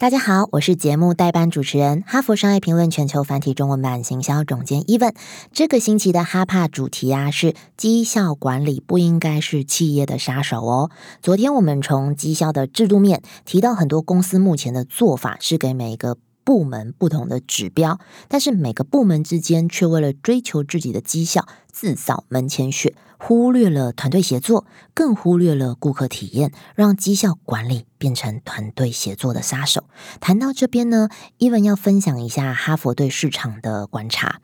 [0.00, 5.12] 大家好，我是节目代班主持人、哈佛商业评论全球繁体中文版行销总监 Evan。
[5.50, 10.92] 这个星期的哈帕主题啊是绩效管理不应该是企业的杀手哦。
[11.20, 16.16] 昨天我们从绩效的制度面提到，很多公司目前的做法是给每一个
[16.48, 22.94] 部门不同的指标，但是每个部门之间却为了追求自己的绩效自扫门前雪。
[23.18, 29.84] 忽略了团队协作，更忽略了顾客体验，让绩效管理变成团队协作的杀手。
[30.20, 34.40] 谈到这边呢，伊文要分享一下哈佛对市场的观察。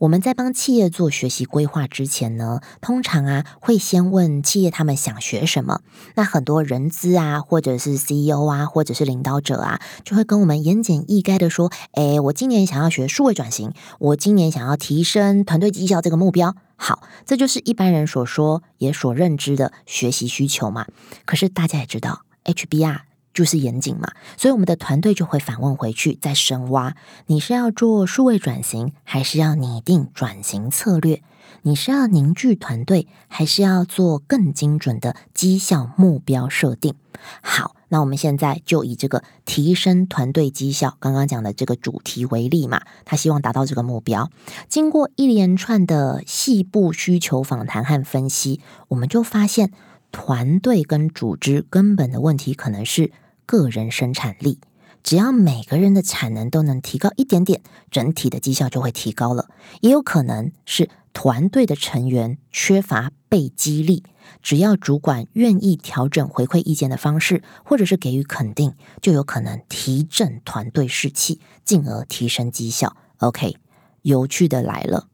[0.00, 5.80] 我们在帮企业做学习规划之前呢，通常啊会先问企业他们想学什么。
[6.14, 20.86] 那很多人资啊，或者是 CEO 啊，或者是领导者啊，就会跟我们言简意赅的说：“诶，我今年想要学数位转型，我今年想要提升团队绩效这个目标。”好，这就是一般人所说也所认知的学习需求嘛。
[21.24, 23.00] 可是大家也知道，HBR
[23.36, 31.22] 就是严谨嘛，所以我们的团队就会反问回去，再深挖：你是要做数位转型，还是要拟定转型策略？
[31.62, 36.94] 你是要凝聚团队，还是要做更精准的绩效目标设定？
[37.42, 37.76] 好。
[37.88, 44.28] 那我们现在就以这个提升团队绩效，刚刚讲的这个主题为例嘛，他希望达到这个目标。
[44.68, 49.70] 经过一连串的细部需求访谈和分析，我们就发现
[50.10, 53.12] 团队跟组织根本的问题可能是
[53.46, 54.58] 个人生产力。
[55.02, 59.48] 只要每个人的产能都能提高一点点，整体的绩效就会提高了。
[59.80, 64.02] 也有可能是团队的成员缺乏被激励。
[64.42, 72.96] 只要主管愿意调整回馈意见的方式，或者是给予肯定，就有可能提振团队士气，进而提升绩效。
[73.18, 73.56] OK，
[74.02, 75.06] 有趣的来了，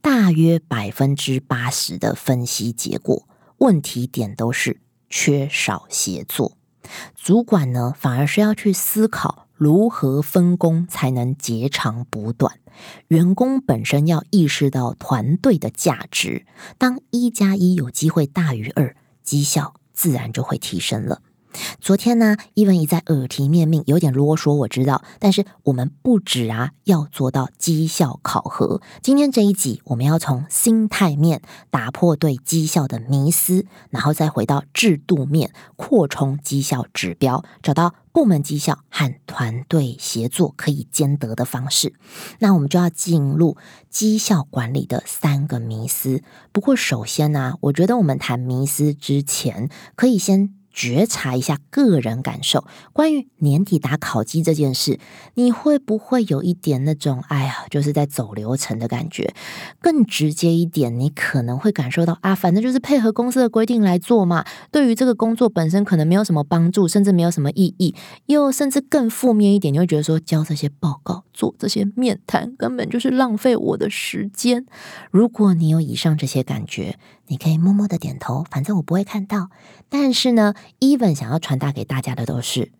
[0.00, 3.28] 大约百分之八十的分析结果，
[3.58, 6.58] 问题点都是缺少协作。
[7.14, 12.58] 主管呢，反而是要去思考如何分工才能截长补短。
[13.08, 16.44] 员工本身要意识到团队的价值，
[16.76, 21.22] 当一加一有机会大于二，绩效自然就会提升了。
[21.80, 25.02] 昨天呢，伊文一再耳提面命，有点啰嗦，我知道。
[25.18, 28.80] 但是我们不止啊，要做到绩效考核。
[29.02, 41.94] 今天这一集，我们要从心态面打破对绩效的迷思，然后再回到制度面，扩充绩效指标，找到部门绩效和团队协作可以兼得的方式。
[42.38, 43.56] 那我们就要进入
[43.90, 46.22] 绩效管理的三个迷思。
[46.52, 50.54] 不过，首先呢，我觉得我们谈迷思之前，可以先。
[50.74, 54.98] 觉察一下个人感受，关于年底打考绩这件事，
[55.34, 59.32] 你会不会有一点那种哎呀，就是在走流程的感觉？
[59.80, 64.44] 更直接一点，你可能会感受到啊，反正就是配合公司的规定来做嘛。
[64.72, 67.94] 对于这个工作本身，可能没有什么帮助，甚至没有什么意义。
[68.26, 74.66] 又甚至更负面一点，你会觉得说，交这些报告、做这些面谈，根本就是浪费我的时间。
[75.12, 76.98] 如果你有以上这些感觉，
[77.28, 79.50] 你可以默默的点头，反正我不会看到。
[79.88, 82.72] 但是呢，Even 想要传达给大家的都是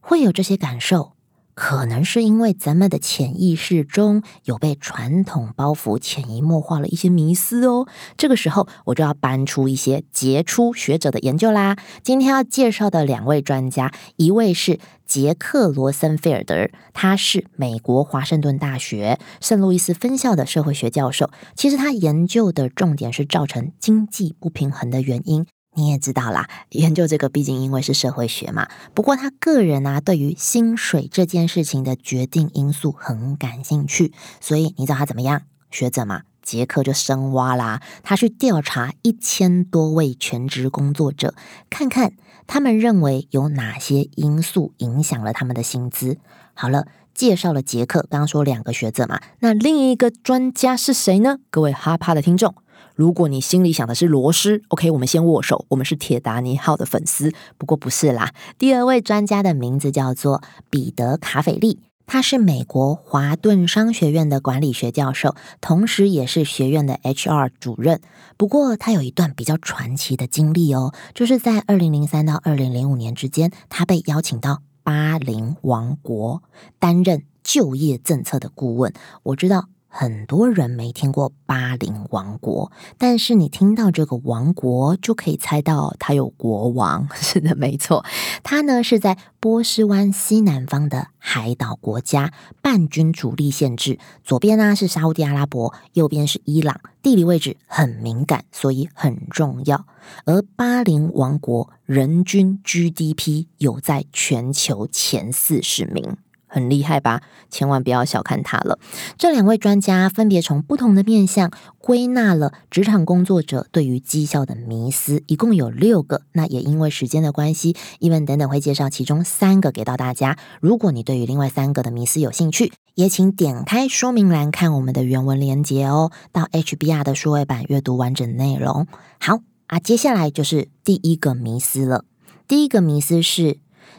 [0.00, 1.12] 会有这些感受。
[1.54, 7.88] 可能是因为咱们的潜意识中有被传统包袱潜移默化了一些迷思哦。
[8.18, 11.78] 这个时候，我就要搬出一些杰出学者的研究啦。
[12.02, 21.30] 今天要介绍的两位专家，一位是杰克罗森菲尔德，他是美国华盛顿大学圣路易斯分校的社会学教授。
[21.54, 25.46] 其实他研究的重点是造成经济不平衡的原因。
[25.76, 28.66] 你也知道啦，研究这个毕竟因为是社会学嘛。
[28.94, 35.42] 不过他个人啊，对于薪水这件事情的决定因素很感兴趣，所以你知道他怎么样？
[35.70, 41.34] 学者嘛，杰克就深挖啦，他去调查一千多位全职工作者，
[41.68, 42.14] 看看
[42.46, 46.16] 他们认为有哪些因素影响了他们的薪资。
[46.54, 51.40] 好了，介绍了杰克，刚刚说两个学者嘛，那另一个专家是谁呢？
[51.50, 52.54] 各位哈帕的听众。
[52.94, 57.32] 如果你心里想的是罗斯，OK，我们先握手，我们是铁达尼号的粉丝。
[57.58, 68.00] 不过不是啦，第二位专家的名字叫做彼得卡斐利，他是美国华顿商学院的管理学教授，同时也是学院的 HR 主任。
[68.38, 76.42] 不过他有一段比较传奇的经历哦，就是在二零零三到二零零五年之间，他被邀请到巴林王国
[76.78, 78.92] 担任就业政策的顾问。
[79.24, 79.68] 我知道。
[79.98, 87.08] 很多人没听过巴林王国，但是你听到这个王国，就可以猜到它有国王。
[87.16, 88.04] 是的，没错，
[88.42, 93.98] 它呢是在波斯湾西南方的海岛国家，半君主立宪制。
[94.22, 99.86] 左边呢是沙地阿拉伯，右边是伊朗，地理位置很敏感，所以很重要。
[100.26, 106.18] 而巴林王国人均 GDP 有在全球前四十名。
[106.46, 107.22] 很厉害吧？
[107.50, 108.78] 千万不要小看他了。
[109.18, 116.22] 这两位专家分别从不同的面向归纳了职场工作者对于绩效的迷思，一共有六个。
[116.32, 120.38] 那也因为时间的关系，伊文等等会介绍其中三个给到大家。
[120.60, 128.86] 如果你对于另外三个的迷思有兴趣，也请点开说明栏看我们的原文连接哦，到 HBR 的数位版阅读完整内容。
[129.18, 132.04] 好啊，接下来就是第一个迷思了。
[132.48, 133.58] 第一个迷思是。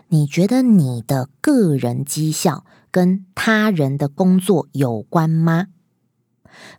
[0.09, 5.68] 你觉得你的个人绩效跟他人的工作有关吗？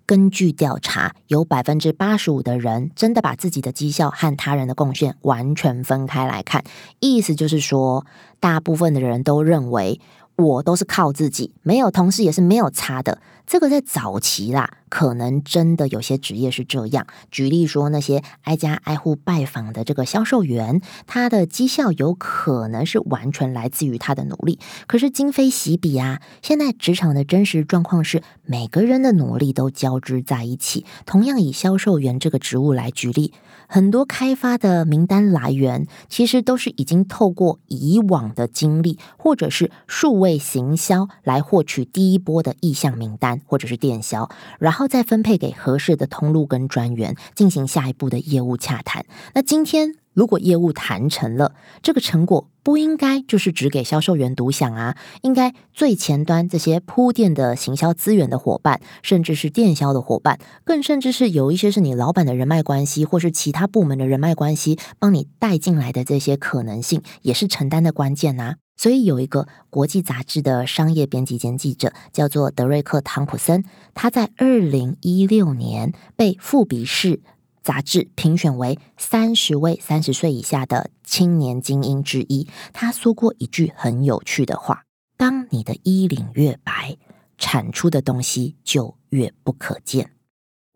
[0.07, 6.65] 根据调查，有百分之八十五的人真的把自己的绩效和他人的贡献完全分开来看。
[7.01, 8.07] 意思就是说，
[8.41, 10.01] 大部分的人都认为。
[10.39, 13.21] 我都是靠自己，没有同事也是没有差的。
[13.49, 17.07] 这个在早期啦，可能真的有些职业是这样。
[17.31, 24.59] 举例说，那些挨家挨户拜访的这个销售员，他的绩效有可能是完全来自于他的努力。
[24.87, 30.85] 可是今非昔比啊，现在职场的真实状况是，每个人的努力都交织在一起。
[31.07, 33.33] 同样以销售员这个职务来举例。
[33.71, 49.05] 很多开发的名单来源，其实都是已经透过以往的经历，或者是数位行销来获取第一波的意向名单，或者是电销，然后再分配给合适的通路跟专员，进行下一步的业务洽谈。
[49.35, 49.95] 那今天。
[50.13, 68.57] 如果业务谈成了，这个成果不应该就是只给销售员独享啊，应该最前端这些铺垫的行销资源的伙伴，甚至是电销的伙伴，更甚至是有一些是你老板的人脉关系，或是其他部门的人脉关系，帮你带进来的这些可能性，也是承担的关键呐。
[68.77, 73.65] 所以有一个国际杂志的商业编辑兼记者，叫做德瑞克·汤普森，
[73.95, 77.21] 他在二零一六年被富比士。
[77.69, 82.49] 杂志评选为三十位三十岁以下的青年精英之一。
[82.73, 84.85] 他说过一句很有趣的话
[85.19, 86.97] ：“当你的衣领越白，
[87.37, 90.13] 产出的东西就越不可见。”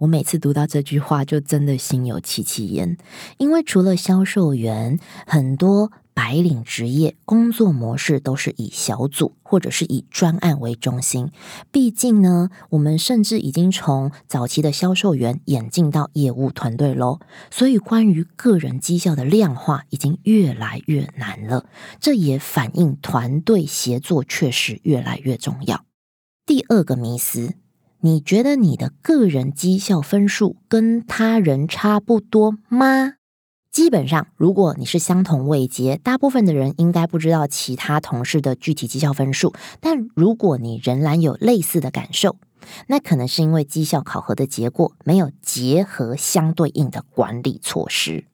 [0.01, 2.99] 我每次读到这句话，就真的心有戚戚焉，
[3.39, 5.93] 因为除了销售员，很多。
[6.15, 11.31] 白领职业工作模式都是以小组或者是以专案为中心。
[11.71, 17.21] 毕竟呢，我们甚至已经从早期的销售员演进到业务团队喽。
[17.51, 21.67] 所以，关于个人绩效的量化已经越来越难了。
[22.01, 25.85] 这也反映团队协作确实越来越重要。
[26.45, 27.55] 第二个迷思，
[28.01, 33.15] 你觉得你的个人绩效分数跟他人差不多吗？
[33.73, 39.55] 基本上，如果你是相同位阶，大部分的人应该不知道其他同事的具体绩效分数。
[39.81, 42.37] 但如果你仍然有类似的感受，
[42.89, 48.27] 那可能是因为绩效考核的结果没有结合相对应的管理措施。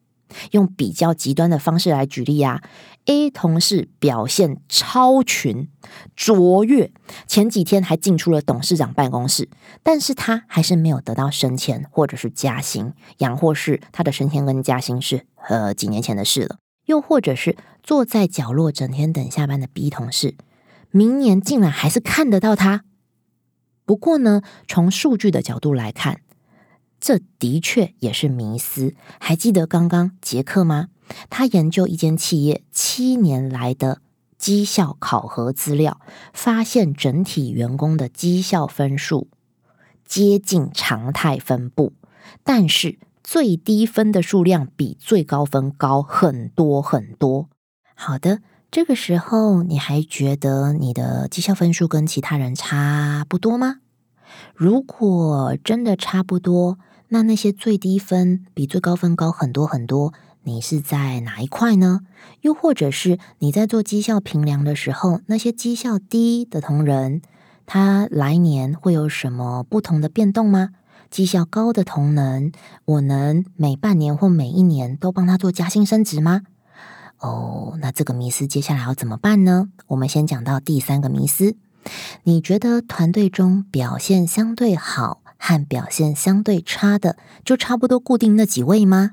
[0.52, 2.62] 用比较极端的方式来举例啊
[3.06, 5.68] ，A 同事表现超群
[6.14, 6.90] 卓越，
[7.26, 9.48] 前几天还进出了董事长办公室，
[9.82, 20.36] 但是他还是没有得到升迁或者是加薪，养或是他的升迁跟加薪是呃几年前的事了，又或者是坐在角落整天等下班的 B 同事，
[20.90, 22.84] 明年竟然还是看得到他。
[23.84, 26.20] 不过呢，从数据的角度来看。
[27.00, 28.94] 这的确也是迷思。
[29.18, 30.88] 还记得刚刚杰克吗？
[31.30, 34.02] 他研究一间企业七年来的
[34.36, 36.00] 绩效考核资料，
[36.32, 39.28] 发现整体员工的绩效分数
[40.04, 41.94] 接近常态分布，
[42.44, 47.48] 但是最低分的数量比最高分高很多很多。
[47.94, 48.40] 好的，
[48.70, 53.76] 这个时候你还觉得你的绩效分数跟其他人差不多吗？
[54.54, 56.78] 如果真的差不多，
[57.08, 60.12] 那那些最低分比最高分高很多很多，
[60.42, 62.00] 你是在哪一块呢？
[62.42, 67.22] 又或者是你在做绩效评量的时候，那些绩效低的同仁，
[67.66, 70.70] 他来年会有什么不同的变动吗？
[71.10, 72.52] 绩效高的同仁，
[72.84, 76.42] 我能每半年或每一年都帮他做加薪升职吗？
[77.20, 79.70] 哦，那这个迷思接下来要怎么办呢？
[79.86, 81.56] 我们先讲到第三个迷思，
[82.24, 85.22] 你觉得团队中表现相对好？
[85.38, 89.12] 和表现相对差的，就差不多固定那几位吗？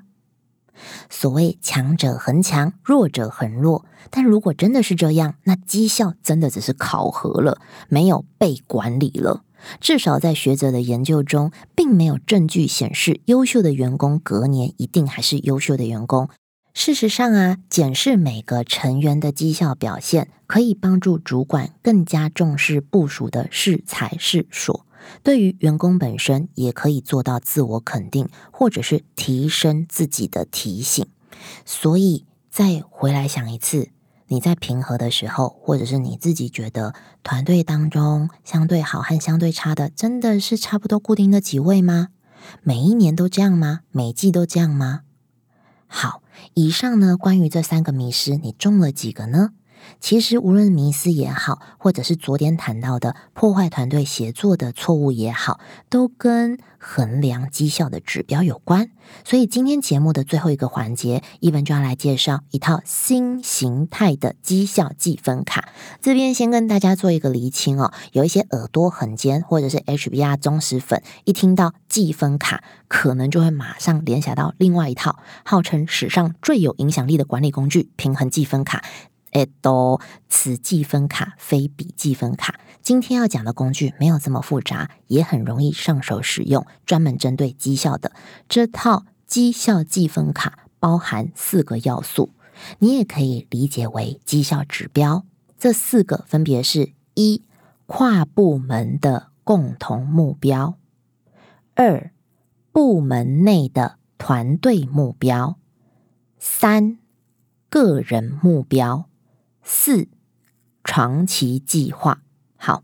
[1.09, 3.85] 所谓强者恒强，弱者恒弱。
[4.09, 9.43] 但如果真的是这样，那绩效真的只是考核了，没有被管理了。
[9.79, 16.29] 至少在学者的研究中，并没有证据显示优秀的员工隔年一定还是优秀的员工。
[16.73, 24.85] 事实上啊，检视每个成员的绩效表现，可以帮助主管更加重视部署的是才是所。
[25.23, 31.05] 对于员工本身，也可以做到自我肯定，或者是提升自己的提醒。
[31.65, 33.89] 所以，再回来想一次，
[34.27, 36.93] 你在平和的时候，或者是你自己觉得
[37.23, 42.09] 团队当中相对好和相对差的，真的是差不多固定的几位吗？
[42.63, 43.81] 每一年都这样吗？
[43.91, 45.01] 每季都这样吗？
[45.87, 46.21] 好，
[46.53, 49.51] 以上呢，关于这三个迷失，你中了几个呢？
[49.99, 58.91] 其实，无论迷思也好，或者是昨天谈到的破坏团队协作的错误也好，都跟衡量绩效的指标有关。
[59.23, 65.69] 所以，今天节目的最后一个环节，一文就要来介绍一套新形态的绩效计分卡。
[66.01, 78.83] 这边先跟大家做一个厘清哦，有一些耳朵很尖或者是 HBR 忠实粉，一听到计分卡，可能就会马上联想到另外一套号称史上最有影响力的管理工具——平衡计分卡。
[79.35, 79.99] 哎，都
[80.29, 82.57] 此计分卡非彼计分卡。
[82.81, 88.13] 今天要讲的工具没有这么复杂，也很容易上手使用，专门针对绩效的
[88.47, 92.31] 这套绩效计分卡包含四个要素，
[92.79, 95.25] 你也可以理解为绩效指标。
[95.57, 97.43] 这四个分别是：一、
[97.87, 100.75] 跨部门的共同目标；
[101.73, 102.13] 二、
[102.71, 105.57] 部门内的团队目标；
[106.39, 106.97] 三、
[107.69, 109.09] 个人目标。
[109.67, 110.07] 四
[110.83, 112.21] 长期计划，
[112.55, 112.83] 好，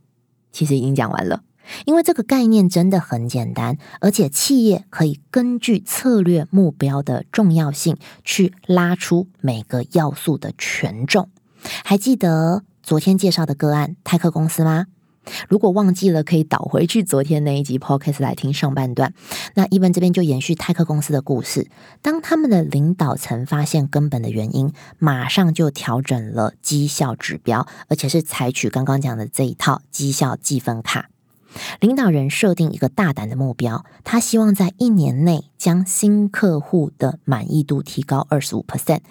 [0.52, 1.44] 其实已经讲完了。
[1.86, 7.96] 因为这个概念真的很简单，而且企业可以根据策略目标的重要性
[8.26, 11.30] 去拉出每个要素的权重。
[11.86, 14.88] 还记得昨天介绍的个案泰克公司吗？
[15.48, 19.14] 如果忘记了，可以倒回去昨天那一集 podcast 来听上半段。
[19.54, 21.70] 那一文这边就延续泰克公司的故事。
[22.02, 31.10] 当他们的领导层发现根本的原因，马上就调整了绩效指标，而且是采取刚刚讲的这一套绩效计分卡。
[31.82, 39.02] 领导人设定一个大胆的目标，他希望在一年内将新客户的满意度提高二十五 percent。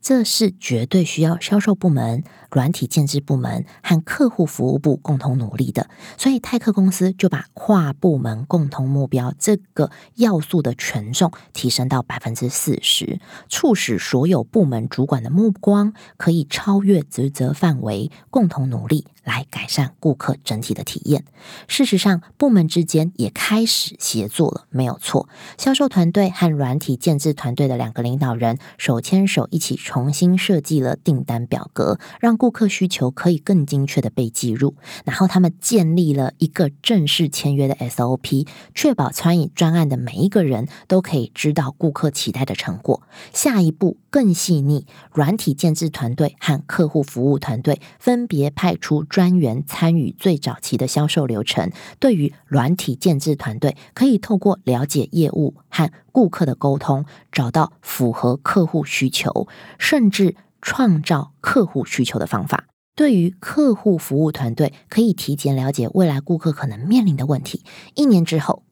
[0.00, 21.24] 这是绝对需要销售部门、软体建制部门和客户服务部共同努力的，所以泰克公司就把跨部门共同目标这个要素的权重提升到百分之四十，促使所有部门主管的目光可以超越职责范围，共同努力来改善顾客整体的体验。
[21.66, 25.28] 事实上，部门之间也开始协作了，没有错。
[25.58, 29.78] 销售团队和软体建制团队的两个领导人手牵手一起。
[29.90, 34.76] 重新设计了订单表格，让顾客需求可以更精确的被记录。
[35.04, 43.02] 然后他们建立了一个正式签约的 SOP，确保餐饮专案的每一个人都可以知道顾客期待的成果。
[43.32, 51.70] 下一步更细腻，软体建制团队和客户服务团队分别派出专员参与最早期的销售流程。
[51.98, 59.46] 对于软体建制团队，可以透过了解业务和顾客的沟通，找到符合客户需求。
[59.78, 67.62] 甚至创造客户需求的方法，对于客户服务团队可以提前了解未来顾客可能面临的问题。
[67.94, 68.62] 一年之后，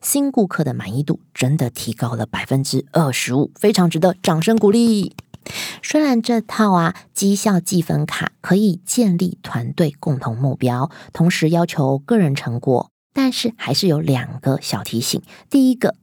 [0.00, 5.16] 新顾客的满意度真的提高了百分之二十五，非常值得掌声鼓励。
[5.82, 15.22] 虽然这套啊绩效计分卡可以建立团队共同目标，同时要求个人成果，但是还是有两个小提醒。
[15.50, 15.94] 第一个。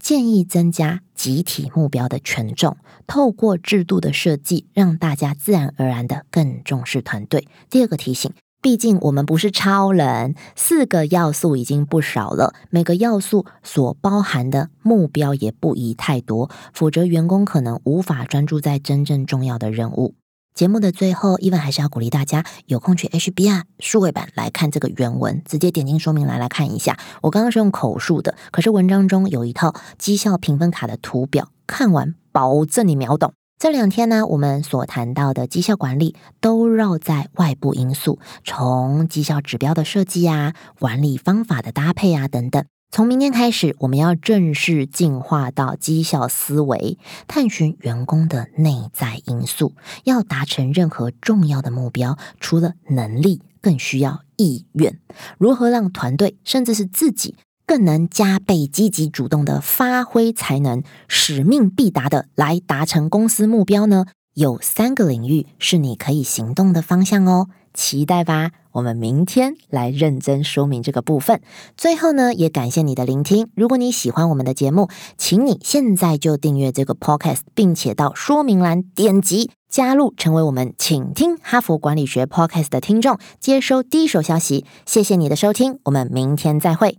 [0.00, 2.76] 建议增加集体目标的权重，
[3.06, 7.46] 透过制度的设计，让大家自然而然的更重视团队。
[7.70, 20.16] 第二个提醒，毕竟我们不是超人，四个要素已经不少了，每个要素所包含的目标也不宜太多，否则员工可能无法专注在真正重要的任务。
[20.54, 26.98] 节目的最后，伊文还是要鼓励大家有空去 HBR 数位版来看这个原文，直接点进说明栏来看一下。
[27.22, 33.32] 我刚刚是用口述的，可是文章中有一套绩效评分卡的图表，看完保证你秒懂。
[33.58, 42.64] 这两天呢，我们所谈到的绩效管理都绕在外部因素，从绩效指标的设计啊、管理方法的搭配啊等等。
[42.92, 49.74] 从明天开始，我们要正式进化到绩效思维，探寻员工的内在因素。
[50.04, 55.00] 要达成任何重要的目标，除了能力，更需要意愿。
[55.36, 57.34] 如何让团队，甚至是自己，
[57.68, 64.06] 更能加倍积极主动的发挥才能，使命必达的来达成公司目标呢？
[64.32, 68.52] 有三个领域是你可以行动的方向哦，期待吧！
[68.72, 71.42] 我们明天来认真说明这个部分。
[71.76, 73.48] 最后呢，也感谢你的聆听。
[73.54, 84.64] 如果你喜欢我们的节目，请你现在就订阅这个 podcast，并且到说明栏点击加入，成为我们请听哈佛管理学 podcast 的听众，接收第一手消息。
[84.86, 86.98] 谢谢你的收听，我们明天再会。